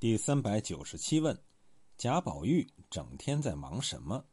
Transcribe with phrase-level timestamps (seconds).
[0.00, 1.38] 第三百九十七问：
[1.98, 4.24] 贾宝玉整天在忙什么？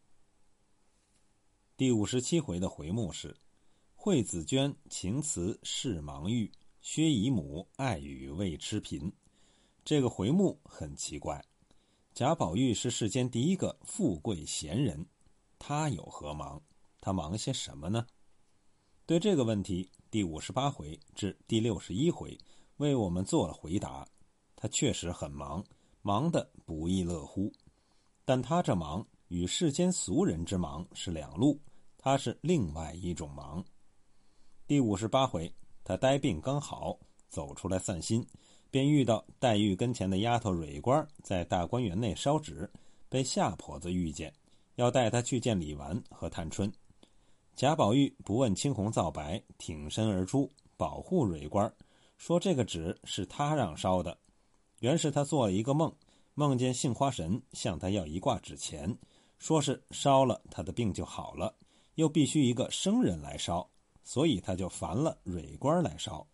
[1.75, 3.35] 第五十七回的回目是
[3.93, 6.49] “惠子娟情辞是忙玉，
[6.79, 9.11] 薛姨母爱语未痴贫”。
[9.83, 11.43] 这个回目很奇怪。
[12.13, 15.05] 贾宝玉是世间第一个富贵闲人，
[15.59, 16.61] 他有何忙？
[17.01, 18.07] 他忙些什么呢？
[19.05, 22.39] 对这个问题，第五十八回至第六十一回
[22.77, 24.07] 为我们做了回答。
[24.67, 25.63] 确实很忙，
[26.01, 27.51] 忙得不亦乐乎。
[28.25, 31.59] 但他这忙与世间俗人之忙是两路，
[31.97, 33.63] 他是另外一种忙。
[34.65, 35.53] 第五十八回，
[35.83, 36.99] 他呆病刚好，
[37.29, 38.25] 走出来散心，
[38.69, 42.69] 便遇到黛玉跟前的丫头蕊官在大观园内烧纸，
[43.07, 44.33] 被夏婆子遇见，
[44.75, 46.71] 要带他去见李纨和探春。
[47.55, 51.73] 贾宝玉不问青红皂白，挺身而出保护蕊官，
[52.17, 54.17] 说这个纸是他让烧的。
[54.79, 55.91] 原是他做了一个梦，
[56.33, 58.97] 梦见杏花神向他要一挂纸钱，
[59.39, 61.55] 说是烧了他的病就好了，
[61.95, 63.67] 又必须一个生人来烧，
[64.03, 66.25] 所以他就烦了蕊官来烧。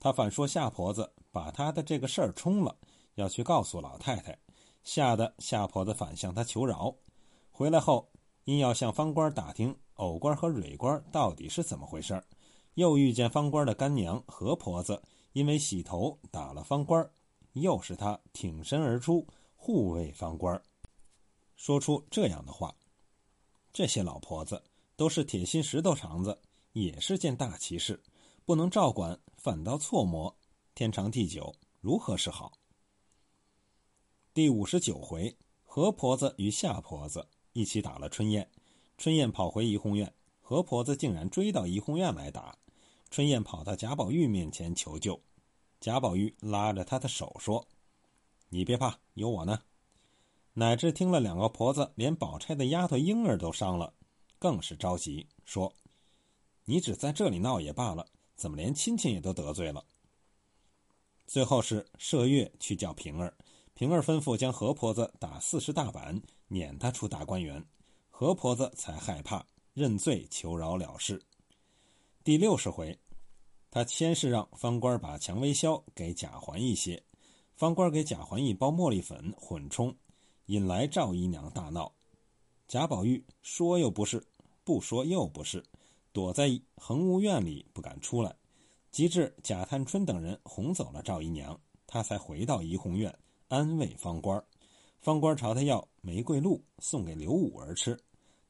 [0.00, 2.76] 他反说夏婆子把他的这个事儿冲了，
[3.14, 4.36] 要去告诉老太太，
[4.82, 6.92] 吓得夏婆子反向他求饶。
[7.52, 8.10] 回来后
[8.44, 12.20] 因要向方官打听藕官和蕊官到底是怎么回事
[12.74, 15.00] 又遇见方官的干娘何婆子
[15.32, 17.08] 因为洗头打了方官。
[17.52, 20.60] 又是他挺身而出护卫方官
[21.56, 22.74] 说出这样的话：
[23.72, 24.62] 这些老婆子
[24.96, 26.40] 都是铁心石头肠子，
[26.72, 28.02] 也是件大奇事，
[28.44, 30.36] 不能照管，反倒错磨，
[30.74, 32.52] 天长地久，如何是好？
[34.34, 38.50] 第五十九回，何婆子与夏婆子一起打了春燕，
[38.98, 42.58] 春燕跑回怡红院，何婆子竟然追到怡红院来打，
[43.10, 45.20] 春燕跑到贾宝玉面前求救。
[45.82, 47.66] 贾宝玉拉着他的手说
[48.50, 49.64] ：“你别怕，有我呢。”
[50.54, 53.92] 乃至听了两个婆子连宝钗的丫头莺儿都伤了，
[54.38, 55.74] 更是着急，说
[56.66, 58.06] ：“你只在这里闹也罢了，
[58.36, 59.84] 怎么连亲戚也都得罪了？”
[61.26, 63.36] 最后是麝月去叫平儿，
[63.74, 67.60] 平儿吩咐将何婆子打四十大板，撵她出大观园，
[68.08, 69.44] 何婆子才害怕，
[69.74, 71.20] 认罪求饶了事。
[72.22, 72.96] 第六十回。
[73.74, 77.02] 他先是让方官把蔷薇硝给贾环一些，
[77.56, 79.96] 方官给贾环一包茉莉粉混冲，
[80.44, 81.90] 引来赵姨娘大闹。
[82.68, 84.22] 贾宝玉说又不是，
[84.62, 85.64] 不说又不是，
[86.12, 88.36] 躲在恒芜院里不敢出来。
[88.90, 93.18] 及至贾探春等人哄走了赵姨娘，他才回到怡红院
[93.48, 94.44] 安慰方官。
[95.00, 97.98] 方官朝他要玫瑰露送给刘五儿吃，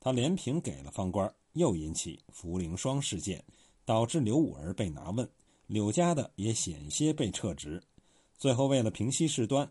[0.01, 3.45] 他连瓶给了方官，又引起茯苓霜事件。
[3.85, 5.29] 导致刘五儿被拿问，
[5.67, 7.83] 柳家的也险些被撤职。
[8.39, 9.71] 最后为了平息事端，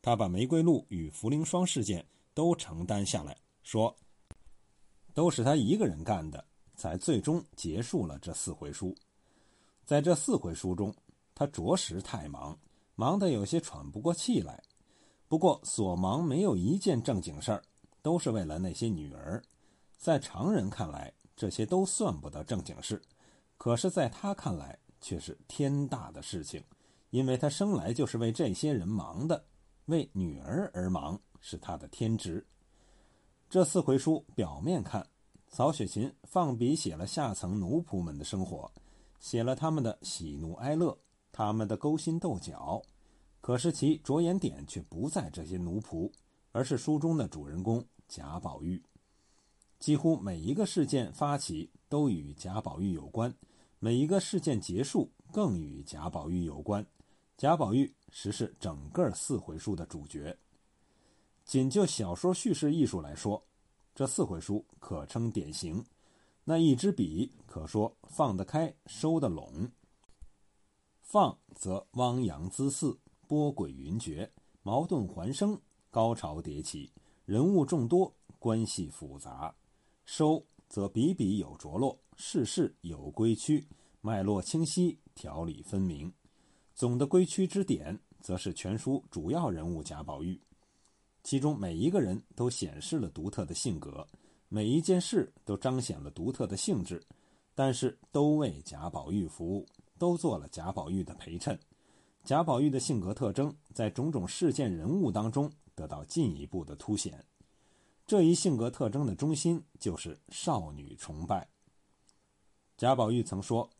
[0.00, 2.04] 他把玫瑰露与茯苓霜事件
[2.34, 3.94] 都承担下来，说
[5.14, 6.44] 都是他一个人干的，
[6.76, 8.94] 才最终结束了这四回书。
[9.84, 10.94] 在这四回书中，
[11.34, 12.58] 他着实太忙，
[12.94, 14.62] 忙得有些喘不过气来。
[15.28, 17.62] 不过所忙没有一件正经事儿，
[18.02, 19.42] 都是为了那些女儿。
[19.96, 23.00] 在常人看来，这些都算不得正经事。
[23.64, 26.60] 可是，在他看来却是天大的事情，
[27.10, 29.44] 因为他生来就是为这些人忙的，
[29.84, 32.44] 为女儿而忙是他的天职。
[33.48, 35.06] 这四回书表面看，
[35.48, 38.68] 曹雪芹放笔写了下层奴仆们的生活，
[39.20, 40.98] 写了他们的喜怒哀乐，
[41.30, 42.82] 他们的勾心斗角。
[43.40, 46.10] 可是其着眼点却不在这些奴仆，
[46.50, 48.82] 而是书中的主人公贾宝玉。
[49.78, 53.32] 几乎每一个事件发起都与贾宝玉有关。
[53.84, 56.86] 每一个事件结束，更与贾宝玉有关。
[57.36, 60.38] 贾宝玉实是整个四回书的主角。
[61.44, 63.44] 仅就小说叙事艺术来说，
[63.92, 65.84] 这四回书可称典型。
[66.44, 69.68] 那一支笔可说放得开，收得拢。
[71.00, 74.30] 放则汪洋恣肆，波诡云谲，
[74.62, 76.92] 矛盾环生，高潮迭起，
[77.24, 79.52] 人物众多，关系复杂；
[80.04, 81.98] 收则笔笔有着落。
[82.24, 83.66] 事事有规矩，
[84.00, 86.10] 脉络清晰，条理分明。
[86.72, 90.40] 总的规矩之点，则是全书主要人物贾宝玉。
[91.24, 94.06] 其中每一个人都显示了独特的性格，
[94.48, 97.02] 每一件事都彰显了独特的性质，
[97.56, 99.66] 但是都为贾宝玉服务，
[99.98, 101.58] 都做了贾宝玉的陪衬。
[102.22, 107.22] 贾宝玉的性格特征在种种事件人物当中得到进一步的凸显。
[108.06, 111.48] 这一性格特征的中心就是少女崇拜。
[112.76, 113.70] 贾宝玉曾说：“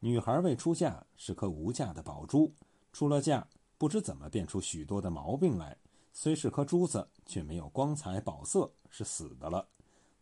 [0.00, 2.54] 女孩未出嫁是颗无价的宝珠，
[2.92, 3.46] 出了嫁
[3.76, 5.76] 不知怎么变出许多的毛病来。
[6.12, 9.66] 虽是颗珠子，却没有光彩宝色，是死的了。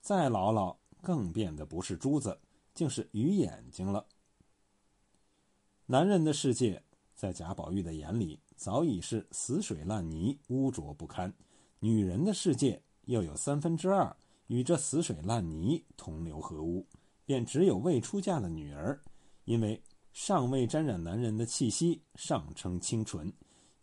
[0.00, 2.41] 再老老，更变得不是珠子，
[2.73, 4.06] 竟是鱼眼睛了。
[5.87, 6.82] 男人的世界，
[7.17, 11.31] 在贾宝玉的眼里，早已是死水烂泥，污浊不堪；
[11.81, 14.17] 女人的世界，又有三分之二
[14.47, 16.87] 与这死水烂泥同流合污，
[17.31, 19.00] 便只有未出嫁的女儿，
[19.44, 19.81] 因为
[20.12, 23.32] 尚未沾染男人的气息，尚称清纯。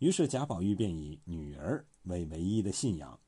[0.00, 3.18] 于是贾宝玉便以女儿为唯一的信仰，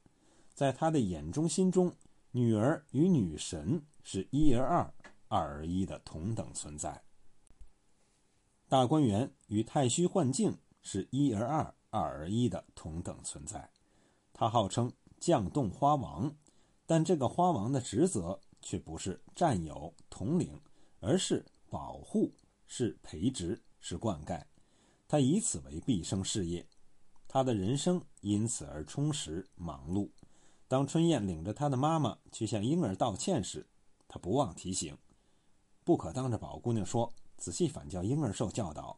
[0.52, 1.90] 在他的眼中心中，
[2.32, 4.92] 女儿与女神是一而二、
[5.28, 7.02] 二而一的同等存在。
[8.68, 13.70] 大观园与太虚幻境是一而二、二而一的同等存在。
[14.34, 16.36] 他号称降洞花王，
[16.84, 20.60] 但这个花王的职责却不是占有、统领，
[21.00, 22.32] 而是保护，
[22.66, 24.42] 是培植，是灌溉。
[25.08, 26.68] 他以此为毕生事业，
[27.26, 30.10] 他的人生因此而充实忙碌。
[30.68, 33.66] 当春燕领着他的妈妈去向婴儿道歉时，
[34.06, 34.96] 他不忘提醒：
[35.82, 38.96] 不可当着宝姑娘说，仔细反教婴儿受教导。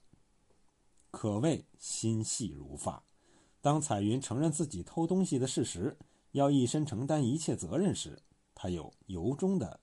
[1.10, 3.02] 可谓心细如发。
[3.60, 5.96] 当彩云承认自己偷东西的事实，
[6.32, 8.20] 要一身承担一切责任时，
[8.62, 9.80] 他又由衷的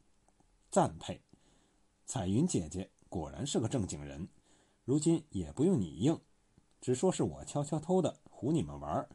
[0.72, 1.22] 赞佩：
[2.06, 4.30] 彩云姐姐果然是个正经人。
[4.86, 6.18] 如今也不用你应，
[6.80, 9.10] 只说是我悄悄偷的，唬你们玩儿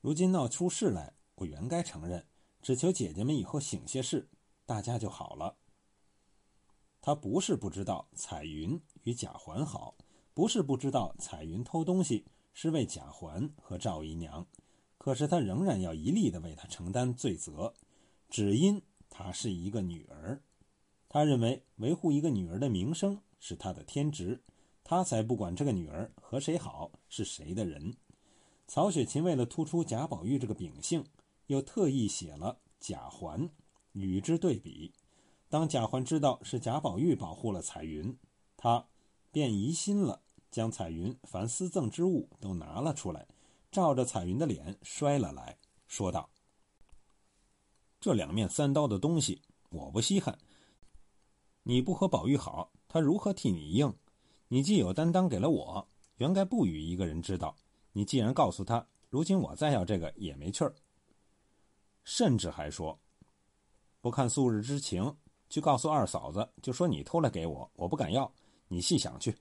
[0.00, 2.24] 如今闹出事来，我原该承认，
[2.62, 4.28] 只求姐姐们以后醒些事，
[4.64, 5.56] 大家就好了。
[7.00, 9.96] 他不是不知道彩云与贾环好，
[10.32, 14.46] 不是不知道彩云偷东西是为贾环和赵姨娘，
[14.96, 17.74] 可是他仍然要一力的为他承担罪责，
[18.32, 20.42] 只因她是一个女儿。
[21.08, 23.20] 他认为维护一个女儿的名声。
[23.44, 24.40] 是他的天职，
[24.84, 27.92] 他才不管这个女儿和谁好，是谁的人。
[28.68, 31.04] 曹雪芹为了突出贾宝玉这个秉性，
[31.48, 33.50] 又特意写了贾环
[33.90, 34.92] 与之对比。
[35.48, 38.16] 当贾环知道是贾宝玉保护了彩云，
[38.56, 38.86] 他
[39.32, 43.26] 便疑心了，将彩云凡私赠之物都拿了出来，
[43.72, 45.58] 照着彩云的脸摔了来，
[45.88, 46.30] 说道
[48.02, 49.40] ：“这两面三刀的东西，
[49.70, 50.36] 我不稀罕。
[51.62, 53.90] 你不和宝玉好。”他如何替你应？
[54.48, 57.56] 你既有担当给了我，原该不与一个人知道。
[57.92, 60.74] 你既然告诉他，如今我再要这个也没趣儿。
[62.04, 63.00] 甚至还说，
[64.02, 65.16] 不看素日之情，
[65.48, 68.30] 去告诉二嫂子，就说你偷来给我，我不敢要。
[68.68, 69.34] 你细想去。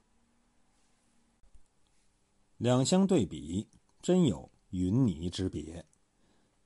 [2.55, 3.67] 两相对比，
[4.01, 5.85] 真有云泥之别。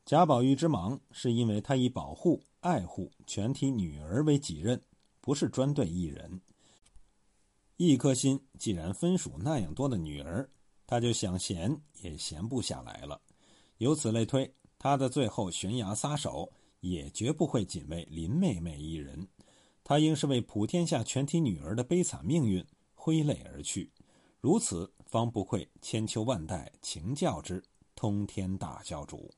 [0.05, 4.79] 贾宝玉之忙，是因为他以保护、爱护全体女儿为己任，
[5.19, 6.39] 不是专对一人。
[7.77, 10.47] 一颗心既然分属那样多的女儿，
[10.85, 13.19] 他就想闲也闲不下来了。
[13.79, 19.27] 由此类推，他的最后悬崖撒手也绝不会仅为林妹妹一人，
[19.83, 22.63] 他应是为普天下全体女儿的悲惨命运
[22.93, 23.91] 挥泪而去。
[24.39, 27.63] 如此，方不愧千秋万代情教之
[27.95, 29.33] 通天大教主。